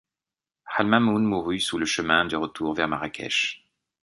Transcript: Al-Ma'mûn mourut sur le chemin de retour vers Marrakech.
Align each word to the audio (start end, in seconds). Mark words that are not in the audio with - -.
Al-Ma'mûn 0.77 1.23
mourut 1.25 1.59
sur 1.59 1.77
le 1.77 1.85
chemin 1.85 2.25
de 2.25 2.35
retour 2.35 2.73
vers 2.73 2.87
Marrakech. 2.87 3.67